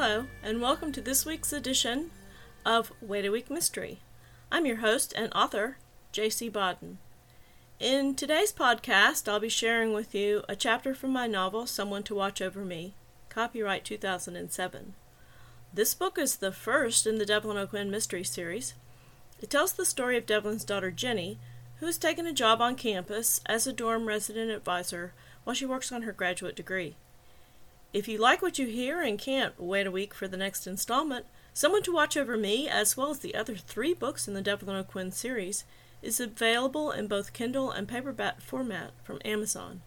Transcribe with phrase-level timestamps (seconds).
[0.00, 2.12] Hello, and welcome to this week's edition
[2.64, 3.98] of Wait a Week Mystery.
[4.48, 5.78] I'm your host and author,
[6.12, 6.48] J.C.
[6.48, 6.98] Bodden.
[7.80, 12.14] In today's podcast, I'll be sharing with you a chapter from my novel, Someone to
[12.14, 12.94] Watch Over Me,
[13.28, 14.94] copyright 2007.
[15.74, 18.74] This book is the first in the Devlin O'Quinn mystery series.
[19.42, 21.40] It tells the story of Devlin's daughter, Jenny,
[21.80, 25.12] who has taken a job on campus as a dorm resident advisor
[25.42, 26.94] while she works on her graduate degree.
[27.92, 31.26] If you like what you hear and can't wait a week for the next installment,
[31.58, 34.76] Someone to Watch Over Me, as well as the other three books in the Devlin
[34.76, 35.64] O'Quinn series,
[36.02, 39.80] is available in both Kindle and paperback format from Amazon.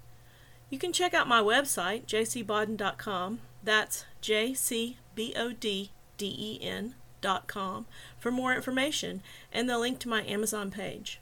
[0.69, 3.39] You can check out my website, jcbodden.com.
[3.63, 7.85] That's J C B O D D E N.com
[8.19, 9.21] for more information
[9.53, 11.21] and the link to my Amazon page.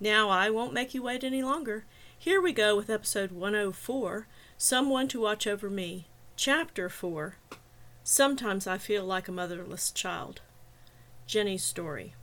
[0.00, 1.84] Now I won't make you wait any longer.
[2.18, 4.26] Here we go with episode 104
[4.66, 7.36] Someone to Watch Over Me, Chapter 4
[8.02, 10.40] Sometimes I Feel Like a Motherless Child.
[11.26, 12.14] Jenny's Story.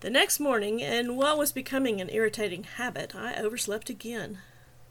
[0.00, 4.38] The next morning, in what was becoming an irritating habit, I overslept again.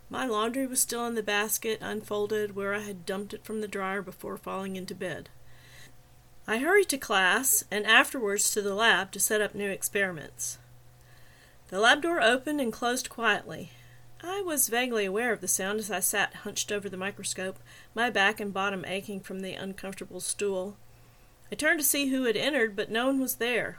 [0.09, 3.67] My laundry was still in the basket, unfolded where I had dumped it from the
[3.67, 5.27] dryer before falling into bed.
[6.47, 10.57] I hurried to class and afterwards to the lab to set up new experiments.
[11.67, 13.71] The lab door opened and closed quietly,
[14.27, 17.59] I was vaguely aware of the sound as I sat hunched over the microscope,
[17.93, 20.77] my back and bottom aching from the uncomfortable stool.
[21.51, 23.77] I turned to see who had entered, but no one was there.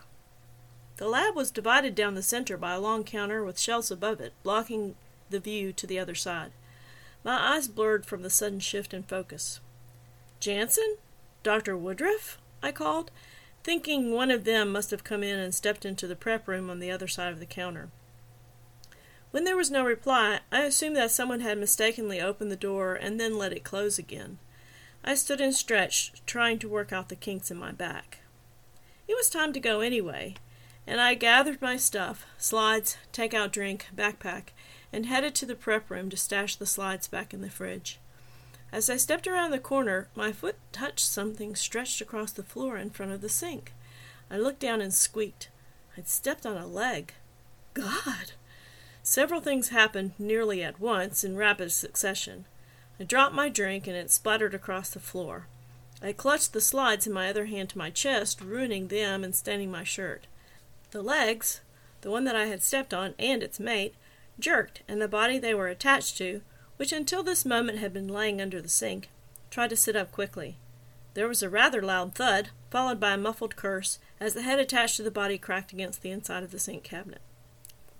[0.99, 4.35] The lab was divided down the center by a long counter with shelves above it,
[4.45, 4.95] blocking
[5.31, 6.53] the view to the other side.
[7.25, 9.59] My eyes blurred from the sudden shift in focus.
[10.39, 10.99] Jansen?
[11.43, 11.77] Dr.
[11.77, 12.39] Woodruff?
[12.63, 13.11] I called,
[13.65, 16.79] thinking one of them must have come in and stepped into the prep room on
[16.79, 17.89] the other side of the counter.
[19.37, 23.21] When there was no reply, I assumed that someone had mistakenly opened the door and
[23.21, 24.39] then let it close again.
[25.05, 28.21] I stood and stretched, trying to work out the kinks in my back.
[29.07, 30.37] It was time to go anyway,
[30.87, 34.55] and I gathered my stuff slides, take out drink, backpack
[34.91, 37.99] and headed to the prep room to stash the slides back in the fridge.
[38.73, 42.89] As I stepped around the corner, my foot touched something stretched across the floor in
[42.89, 43.75] front of the sink.
[44.31, 45.51] I looked down and squeaked.
[45.95, 47.13] I'd stepped on a leg.
[47.75, 48.33] God!
[49.09, 52.45] Several things happened nearly at once in rapid succession.
[52.99, 55.47] I dropped my drink and it splattered across the floor.
[56.03, 59.71] I clutched the slides in my other hand to my chest, ruining them and staining
[59.71, 60.27] my shirt.
[60.91, 61.61] The legs,
[62.01, 63.95] the one that I had stepped on and its mate,
[64.41, 66.43] jerked, and the body they were attached to,
[66.77, 69.09] which until this moment had been lying under the sink,
[69.53, 70.57] tried to sit up quickly.
[71.15, 74.97] There was a rather loud thud, followed by a muffled curse, as the head attached
[74.97, 77.21] to the body cracked against the inside of the sink cabinet.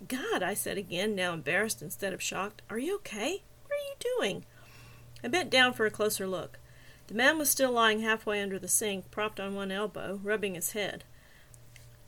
[0.07, 2.63] God, I said again, now embarrassed instead of shocked.
[2.69, 3.43] Are you okay?
[3.63, 4.45] What are you doing?
[5.25, 6.59] I bent down for a closer look.
[7.07, 10.73] The man was still lying halfway under the sink, propped on one elbow, rubbing his
[10.73, 11.05] head.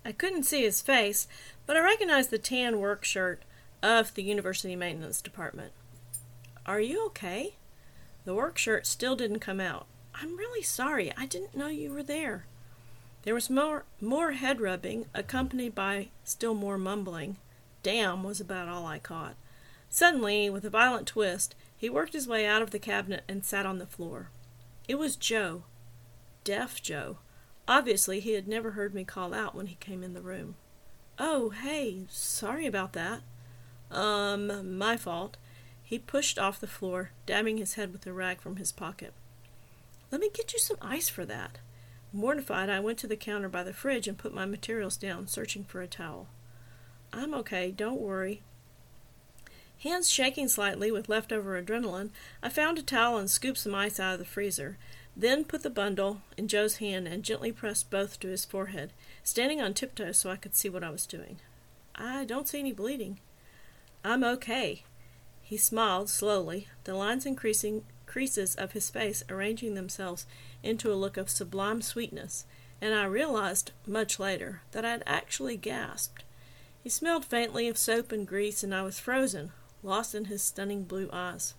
[0.05, 1.29] I couldn't see his face,
[1.67, 3.43] but I recognized the tan work shirt
[3.83, 5.73] of the University Maintenance Department.
[6.67, 7.55] Are you okay?
[8.25, 9.87] The work shirt still didn't come out.
[10.15, 11.13] I'm really sorry.
[11.17, 12.45] I didn't know you were there.
[13.23, 17.37] There was more more head rubbing, accompanied by still more mumbling.
[17.83, 19.37] Damn was about all I caught.
[19.89, 23.67] Suddenly, with a violent twist, he worked his way out of the cabinet and sat
[23.67, 24.31] on the floor.
[24.87, 25.63] It was Joe.
[26.45, 27.19] Deaf Joe.
[27.67, 30.57] Obviously, he had never heard me call out when he came in the room.
[31.19, 33.21] Oh, hey, sorry about that.
[33.91, 35.37] Um, my fault.
[35.83, 39.15] He pushed off the floor, dabbing his head with a rag from his pocket.
[40.11, 41.59] Let me get you some ice for that.
[42.13, 45.65] Mortified, I went to the counter by the fridge and put my materials down, searching
[45.65, 46.29] for a towel.
[47.13, 48.43] I'm okay, don't worry.
[49.83, 52.11] Hands shaking slightly with leftover adrenaline,
[52.43, 54.77] I found a towel and scooped some ice out of the freezer,
[55.17, 58.93] then put the bundle in Joe's hand and gently pressed both to his forehead,
[59.23, 61.39] standing on tiptoe so I could see what I was doing.
[61.95, 63.21] I don't see any bleeding.
[64.05, 64.85] I'm okay.
[65.43, 70.27] He smiled slowly, the lines increasing creases of his face arranging themselves
[70.63, 72.45] into a look of sublime sweetness,
[72.81, 76.25] and I realized, much later, that I had actually gasped.
[76.83, 79.53] He smelled faintly of soap and grease, and I was frozen,
[79.83, 81.55] lost in his stunning blue eyes.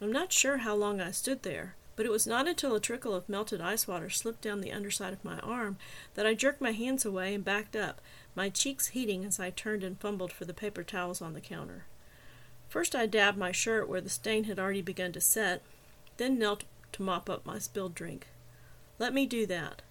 [0.00, 3.14] I'm not sure how long I stood there, but it was not until a trickle
[3.14, 5.76] of melted ice water slipped down the underside of my arm
[6.14, 8.00] that I jerked my hands away and backed up,
[8.34, 11.84] my cheeks heating as I turned and fumbled for the paper towels on the counter.
[12.70, 15.60] First I dabbed my shirt where the stain had already begun to set,
[16.16, 18.28] then knelt to mop up my spilled drink.
[18.98, 19.82] Let me do that.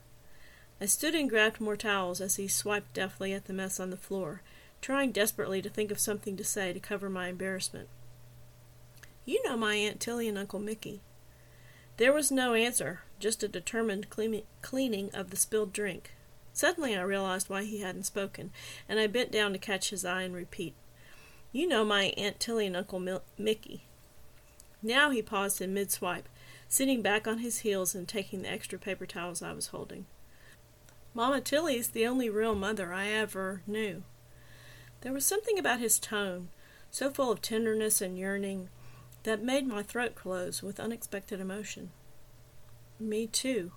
[0.81, 3.97] I stood and grabbed more towels as he swiped deftly at the mess on the
[3.97, 4.41] floor,
[4.81, 7.89] trying desperately to think of something to say to cover my embarrassment.
[9.25, 11.01] You know my Aunt Tilly and Uncle Mickey.
[11.97, 16.11] There was no answer, just a determined cleaning of the spilled drink.
[16.53, 18.51] Suddenly I realized why he hadn't spoken,
[18.87, 20.75] and I bent down to catch his eye and repeat,
[21.51, 23.83] You know my Aunt Tilly and Uncle Mil- Mickey.
[24.81, 26.29] Now he paused in mid swipe,
[26.69, 30.05] sitting back on his heels and taking the extra paper towels I was holding.
[31.13, 34.03] Mama Tilly's the only real mother I ever knew.
[35.01, 36.49] There was something about his tone,
[36.91, 38.69] so full of tenderness and yearning,
[39.23, 41.91] that made my throat close with unexpected emotion.
[42.99, 43.71] Me too.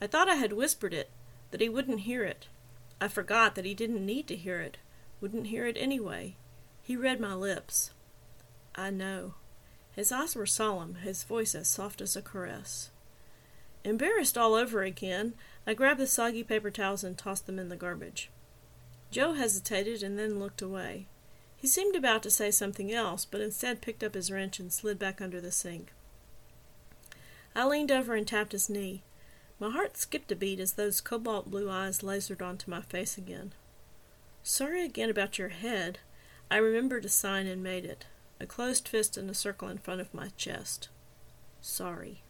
[0.00, 1.10] I thought I had whispered it,
[1.50, 2.48] that he wouldn't hear it.
[3.00, 4.78] I forgot that he didn't need to hear it,
[5.20, 6.36] wouldn't hear it anyway.
[6.80, 7.90] He read my lips.
[8.74, 9.34] I know.
[9.92, 12.91] His eyes were solemn, his voice as soft as a caress.
[13.84, 15.34] Embarrassed all over again,
[15.66, 18.30] I grabbed the soggy paper towels and tossed them in the garbage.
[19.10, 21.06] Joe hesitated and then looked away.
[21.56, 24.98] He seemed about to say something else, but instead picked up his wrench and slid
[24.98, 25.92] back under the sink.
[27.54, 29.02] I leaned over and tapped his knee.
[29.60, 33.52] My heart skipped a beat as those cobalt blue eyes lasered onto my face again.
[34.42, 36.00] Sorry again about your head.
[36.50, 38.06] I remembered a sign and made it
[38.40, 40.88] a closed fist in a circle in front of my chest.
[41.60, 42.22] Sorry.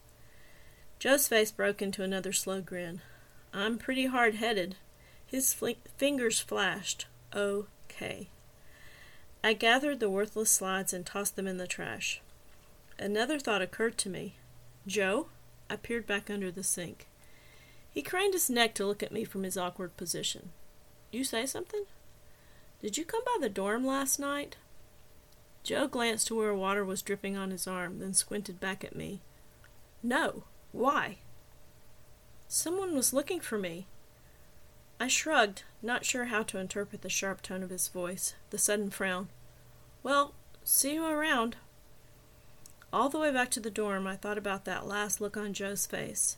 [1.02, 3.00] Joe's face broke into another slow grin.
[3.52, 4.76] I'm pretty hard headed.
[5.26, 7.06] His fl- fingers flashed.
[7.34, 8.28] Okay.
[9.42, 12.20] I gathered the worthless slides and tossed them in the trash.
[13.00, 14.36] Another thought occurred to me.
[14.86, 15.26] Joe?
[15.68, 17.08] I peered back under the sink.
[17.90, 20.50] He craned his neck to look at me from his awkward position.
[21.10, 21.86] You say something?
[22.80, 24.54] Did you come by the dorm last night?
[25.64, 29.20] Joe glanced to where water was dripping on his arm, then squinted back at me.
[30.00, 30.44] No.
[30.72, 31.18] Why?
[32.48, 33.86] Someone was looking for me.
[34.98, 38.90] I shrugged, not sure how to interpret the sharp tone of his voice, the sudden
[38.90, 39.28] frown.
[40.02, 40.34] Well,
[40.64, 41.56] see you around.
[42.92, 45.86] All the way back to the dorm, I thought about that last look on Joe's
[45.86, 46.36] face.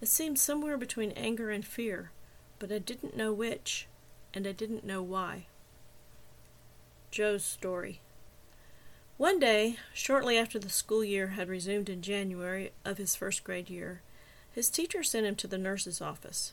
[0.00, 2.10] It seemed somewhere between anger and fear,
[2.58, 3.86] but I didn't know which,
[4.34, 5.46] and I didn't know why.
[7.10, 8.00] Joe's story.
[9.16, 13.70] One day, shortly after the school year had resumed in January of his first grade
[13.70, 14.02] year,
[14.52, 16.52] his teacher sent him to the nurse's office.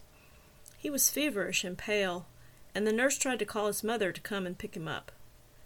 [0.77, 2.27] He was feverish and pale,
[2.75, 5.11] and the nurse tried to call his mother to come and pick him up.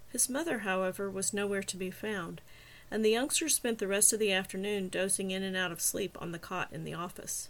[0.09, 2.39] His mother, however, was nowhere to be found,
[2.89, 6.17] and the youngster spent the rest of the afternoon dozing in and out of sleep
[6.21, 7.49] on the cot in the office.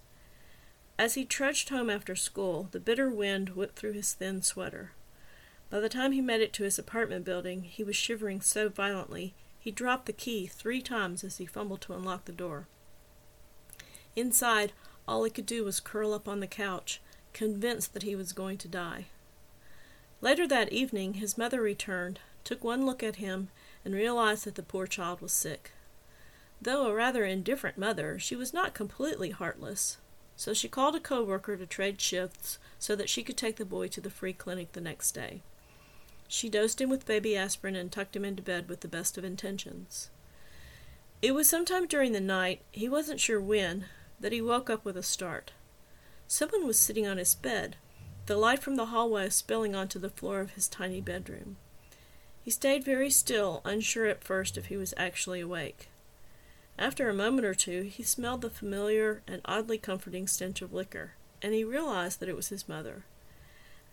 [0.98, 4.94] As he trudged home after school, the bitter wind whipped through his thin sweater.
[5.69, 9.33] By the time he made it to his apartment building, he was shivering so violently
[9.59, 12.67] he dropped the key three times as he fumbled to unlock the door.
[14.15, 14.73] Inside,
[15.07, 17.01] all he could do was curl up on the couch,
[17.33, 19.07] convinced that he was going to die.
[20.21, 23.50] Later that evening, his mother returned, took one look at him,
[23.83, 25.71] and realized that the poor child was sick.
[26.62, 29.97] Though a rather indifferent mother, she was not completely heartless,
[30.35, 33.88] so she called a co-worker to trade shifts so that she could take the boy
[33.88, 35.41] to the free clinic the next day.
[36.27, 39.24] She dosed him with baby aspirin and tucked him into bed with the best of
[39.24, 40.10] intentions.
[41.22, 43.86] It was sometime during the night, he wasn't sure when,
[44.19, 45.51] that he woke up with a start.
[46.27, 47.77] Someone was sitting on his bed,
[48.25, 51.57] the light from the hallway spilling onto the floor of his tiny bedroom.
[52.42, 55.89] He stayed very still, unsure at first if he was actually awake.
[56.77, 61.13] After a moment or two, he smelled the familiar and oddly comforting stench of liquor,
[61.41, 63.05] and he realized that it was his mother.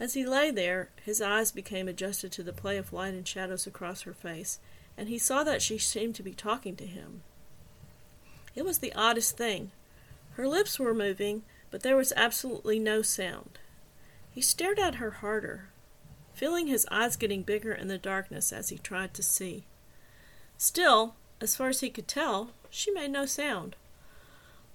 [0.00, 3.66] As he lay there, his eyes became adjusted to the play of light and shadows
[3.66, 4.58] across her face,
[4.96, 7.22] and he saw that she seemed to be talking to him.
[8.54, 9.70] It was the oddest thing.
[10.32, 13.58] Her lips were moving, but there was absolutely no sound.
[14.30, 15.68] He stared at her harder,
[16.34, 19.64] feeling his eyes getting bigger in the darkness as he tried to see.
[20.56, 23.76] Still, as far as he could tell, she made no sound.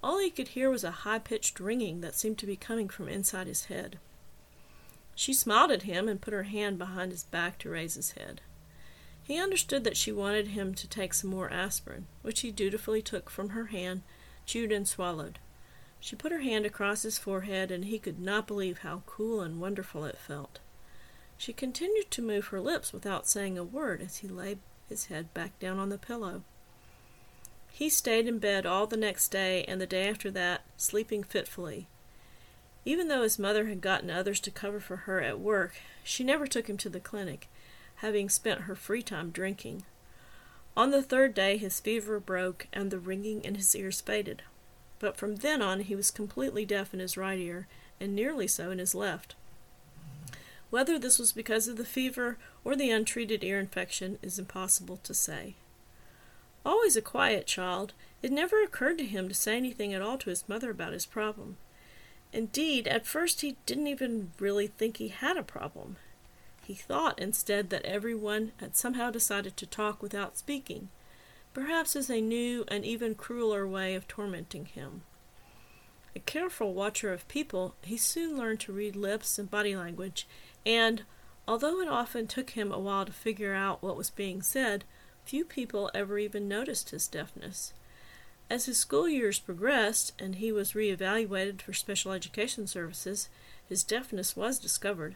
[0.03, 3.07] All he could hear was a high pitched ringing that seemed to be coming from
[3.07, 3.97] inside his head.
[5.19, 8.39] She smiled at him and put her hand behind his back to raise his head.
[9.23, 13.27] He understood that she wanted him to take some more aspirin, which he dutifully took
[13.27, 14.03] from her hand,
[14.45, 15.39] chewed and swallowed.
[15.99, 19.59] She put her hand across his forehead, and he could not believe how cool and
[19.59, 20.59] wonderful it felt.
[21.35, 25.33] She continued to move her lips without saying a word as he laid his head
[25.33, 26.43] back down on the pillow.
[27.71, 31.87] He stayed in bed all the next day and the day after that, sleeping fitfully.
[32.87, 35.75] Even though his mother had gotten others to cover for her at work,
[36.05, 37.49] she never took him to the clinic,
[37.95, 39.83] having spent her free time drinking.
[40.77, 44.41] On the third day his fever broke and the ringing in his ears faded.
[44.99, 47.67] But from then on he was completely deaf in his right ear
[47.99, 49.35] and nearly so in his left.
[50.69, 55.13] Whether this was because of the fever or the untreated ear infection is impossible to
[55.13, 55.55] say.
[56.65, 57.91] Always a quiet child,
[58.21, 61.05] It never occurred to him to say anything at all to his mother about his
[61.05, 61.57] problem.
[62.33, 65.97] Indeed, at first he didn't even really think he had a problem.
[66.65, 70.89] He thought instead that everyone had somehow decided to talk without speaking,
[71.53, 75.03] perhaps as a new and even crueler way of tormenting him.
[76.15, 80.27] A careful watcher of people, he soon learned to read lips and body language,
[80.65, 81.03] and,
[81.47, 84.83] although it often took him a while to figure out what was being said,
[85.23, 87.73] few people ever even noticed his deafness.
[88.49, 93.27] As his school years progressed and he was re-evaluated for special education services,
[93.67, 95.15] his deafness was discovered.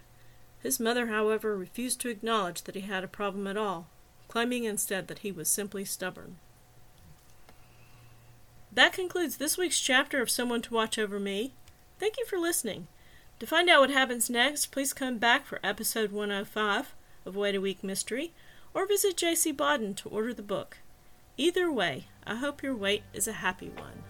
[0.62, 3.88] His mother, however, refused to acknowledge that he had a problem at all,
[4.28, 6.38] claiming instead that he was simply stubborn.
[8.72, 11.54] That concludes this week's chapter of Someone to Watch Over Me.
[12.00, 12.88] Thank you for listening.
[13.40, 16.94] To find out what happens next, please come back for episode 105
[17.26, 18.34] of Wait a Week Mystery,
[18.74, 20.78] or visit JC Bodden to order the book.
[21.42, 24.04] Either way, I hope your wait is a happy one.